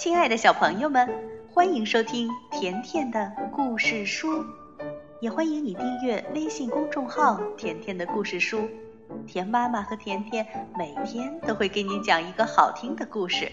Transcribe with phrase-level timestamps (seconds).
[0.00, 1.06] 亲爱的小朋友们，
[1.52, 4.42] 欢迎收听甜甜的故事书，
[5.20, 8.66] 也欢迎你订阅微信公众号“甜甜的故事书”。
[9.28, 13.52] 甜妈妈和甜甜每天都会给你讲一个好听的故事。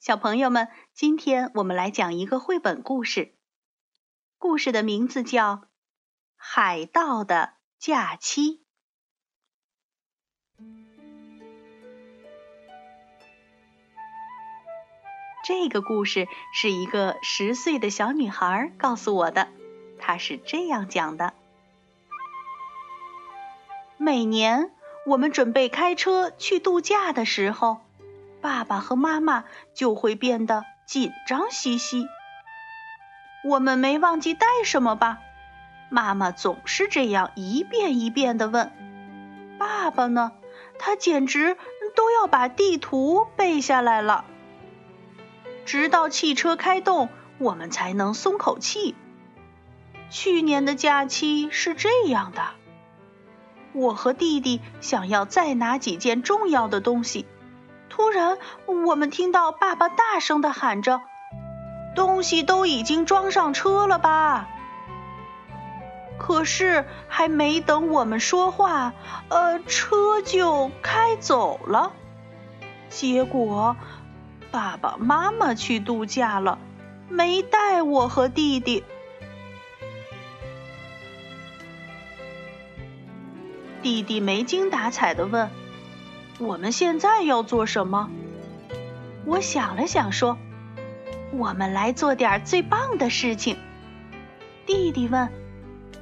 [0.00, 3.36] 小朋友们，今天我们来讲一个绘本故事，
[4.38, 5.54] 故事的名字叫
[6.34, 7.52] 《海盗的》。
[7.84, 8.62] 假期，
[15.44, 19.48] 这个故事是一个十岁的小女孩告诉我的。
[19.98, 21.34] 她是这样讲的：
[23.98, 24.72] 每年
[25.04, 27.82] 我们准备开车去度假的时候，
[28.40, 29.44] 爸爸和妈妈
[29.74, 32.06] 就会变得紧张兮兮。
[33.46, 35.18] 我们没忘记带什么吧？
[35.90, 38.72] 妈妈总是这样一遍一遍地问
[39.58, 40.32] ：“爸爸呢？
[40.78, 41.56] 他简直
[41.94, 44.24] 都要把地图背下来了。”
[45.64, 47.08] 直到汽车开动，
[47.38, 48.94] 我们才能松口气。
[50.10, 52.42] 去年的假期是这样的：
[53.72, 57.26] 我和弟弟想要再拿几件重要的东西，
[57.88, 61.00] 突然我们听到爸爸大声地喊着
[61.94, 64.48] ：“东西都已经装上车了吧？”
[66.26, 68.94] 可是还没等我们说话，
[69.28, 71.92] 呃，车就开走了。
[72.88, 73.76] 结果
[74.50, 76.58] 爸爸妈妈去度假了，
[77.10, 78.84] 没带我和弟弟。
[83.82, 85.50] 弟弟没精打采的问
[86.40, 88.08] ：“我们现在要做什么？”
[89.26, 90.38] 我想了想说
[91.36, 93.58] ：“我们来做点最棒的事情。”
[94.64, 95.43] 弟弟问。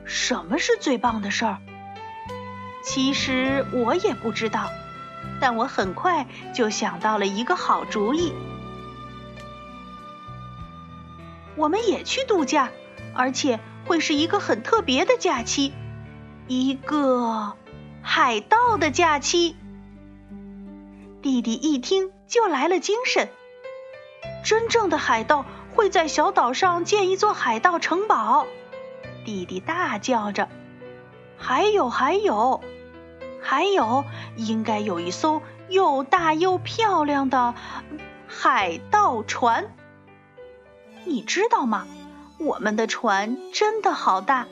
[0.04, 1.58] 什么是最棒的事儿？
[2.84, 4.68] 其实我也不知道，
[5.40, 8.32] 但我很快就想到了一个好主意。
[11.54, 12.70] 我们也去度假，
[13.14, 15.72] 而且会是一个很特别的假期，
[16.48, 17.52] 一个
[18.02, 19.54] 海盗的假期。
[21.20, 23.28] 弟弟一听就来了精神。
[24.44, 28.46] 真正的海盗会在小岛上建一座海盗城堡。
[29.24, 30.48] 弟弟大叫着
[31.38, 32.60] ：“还有，还有，
[33.40, 34.04] 还有！
[34.36, 37.54] 应该有一艘又大又漂亮的
[38.26, 39.72] 海盗船。
[41.04, 41.86] 你知道吗？
[42.38, 44.46] 我们的船真的好大，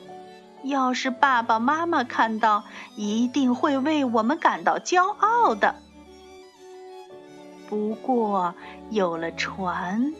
[0.63, 2.63] 要是爸爸妈妈看到，
[2.95, 5.75] 一定会为我们感到骄傲的。
[7.69, 8.55] 不过，
[8.89, 10.13] 有了船，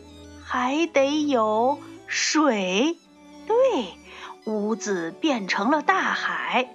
[0.44, 2.98] 还得有水。
[3.48, 3.56] 对。”
[4.46, 6.70] 屋子变成了大海，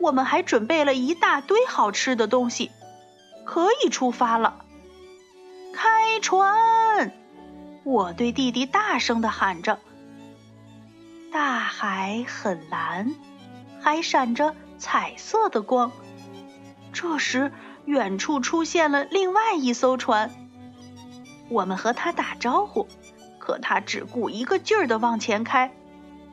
[0.00, 2.70] 我们还准备了一大堆好吃的东西，
[3.44, 4.64] 可以出发了。
[5.74, 7.12] 开船！
[7.84, 9.78] 我对弟弟大声的喊着。
[11.32, 13.14] 大海很蓝，
[13.80, 15.92] 还闪着彩色的光。
[16.92, 17.52] 这时，
[17.84, 20.30] 远处出现了另外一艘船，
[21.48, 22.86] 我们和他打招呼，
[23.38, 25.72] 可他只顾一个劲儿的往前开。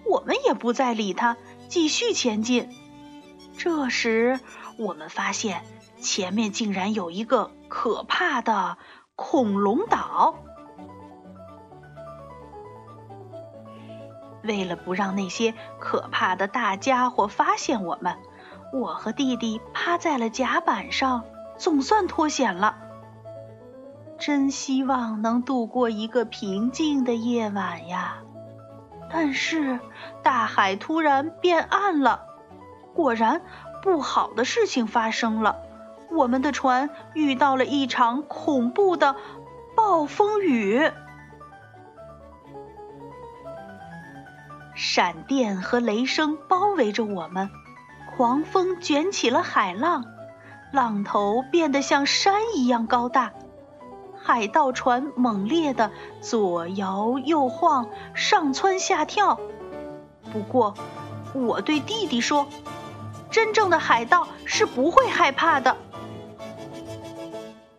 [0.05, 1.37] 我们也不再理他，
[1.67, 2.69] 继续前进。
[3.57, 4.39] 这时，
[4.77, 5.63] 我们发现
[5.99, 8.77] 前面竟然有一个可怕的
[9.15, 10.35] 恐龙岛。
[14.41, 18.17] 为了不让那些可怕的大家伙发现我们，
[18.73, 21.25] 我和弟弟趴在了甲板上，
[21.57, 22.77] 总算脱险了。
[24.17, 28.23] 真希望能度过一个平静的夜晚呀！
[29.11, 29.79] 但是，
[30.23, 32.27] 大海突然变暗了，
[32.93, 33.41] 果然，
[33.81, 35.57] 不好的事情发生了。
[36.11, 39.15] 我们的船遇到了一场恐怖的
[39.75, 40.91] 暴风雨，
[44.75, 47.50] 闪电和雷声包围着我们，
[48.15, 50.05] 狂风卷起了海浪，
[50.71, 53.33] 浪头变得像山一样高大。
[54.29, 55.89] 海盗船猛烈的
[56.21, 59.39] 左摇右晃，上蹿下跳。
[60.31, 60.75] 不过，
[61.33, 62.45] 我对弟弟说
[63.31, 65.77] ：“真正的海盗是不会害怕的。”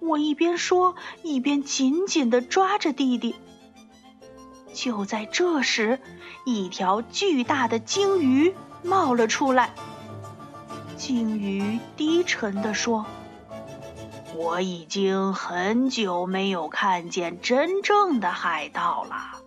[0.02, 3.36] 我一边说，一边紧紧的抓着弟弟。
[4.72, 6.00] 就在这时，
[6.44, 9.70] 一条巨大的鲸鱼冒了出来。
[10.96, 13.06] 鲸鱼低沉地说。
[14.42, 19.42] 我已经很久没有看见真正的海盗了，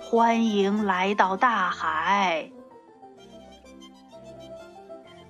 [0.00, 2.50] 欢迎来到大海。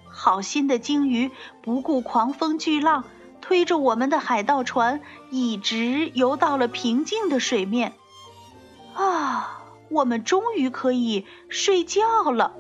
[0.06, 1.32] 好心的鲸鱼
[1.62, 3.02] 不顾狂风巨浪，
[3.40, 5.00] 推着我们的海盗船
[5.32, 7.94] 一直游到了平静的水面。
[8.94, 12.52] 啊，我们终于可以睡觉了。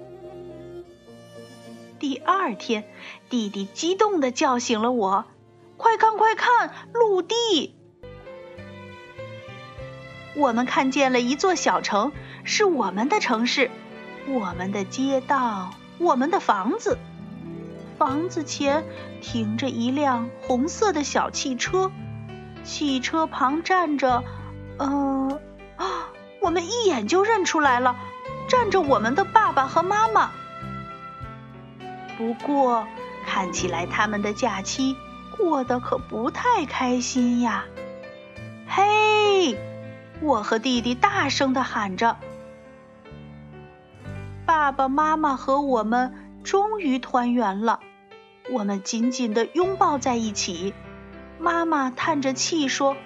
[2.00, 2.82] 第二天，
[3.30, 5.24] 弟弟激动地叫醒了我
[5.76, 7.74] ：“快看，快看，陆地！”
[10.34, 12.12] 我们看见了一座小城，
[12.44, 13.70] 是我们的城市，
[14.26, 16.98] 我们的街道，我们的房子。
[17.98, 18.84] 房子前
[19.20, 21.92] 停着一辆红色的小汽车，
[22.64, 24.24] 汽车旁站着，
[24.78, 25.40] 呃，
[25.76, 26.08] 啊，
[26.40, 27.94] 我们一眼就认出来了，
[28.48, 30.30] 站着我们的爸爸和妈妈。
[32.16, 32.86] 不过，
[33.26, 34.96] 看起来他们的假期
[35.42, 37.64] 过得可不太开心呀。
[38.68, 39.58] 嘿！
[40.20, 42.16] 我和弟弟大声的喊着
[44.46, 47.80] ：“爸爸妈妈和我们终于团圆了。”
[48.52, 50.74] 我们紧紧的拥抱在一起。
[51.40, 52.96] 妈妈叹着气说：“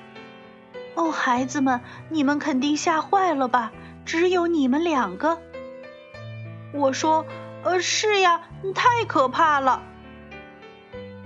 [0.95, 1.81] 哦，孩子们，
[2.11, 3.73] 你们肯定吓坏了吧？
[4.05, 5.39] 只有你们两个。”
[6.75, 7.25] 我说
[7.65, 8.43] ：“呃，是呀，
[8.75, 9.83] 太可怕了。”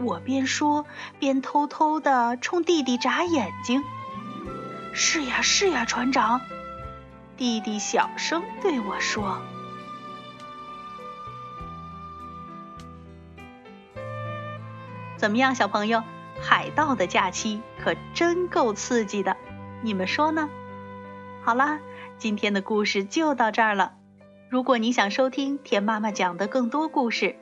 [0.01, 0.87] 我边说
[1.19, 3.83] 边偷偷的冲弟弟眨眼睛。
[4.93, 6.41] 是呀，是呀，船长，
[7.37, 9.39] 弟弟小声对我说
[15.17, 16.03] ：“怎么样，小朋友？
[16.43, 19.37] 海盗的假期可真够刺激的，
[19.83, 20.49] 你们说呢？”
[21.45, 21.79] 好啦，
[22.17, 23.93] 今天的故事就到这儿了。
[24.49, 27.37] 如果你想收听田妈妈讲的更多故事，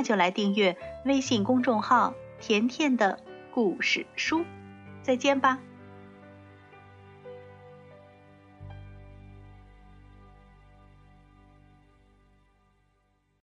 [0.00, 3.20] 那就来订阅微信公众号“甜甜的
[3.52, 4.46] 故事书”。
[5.04, 5.58] 再见吧。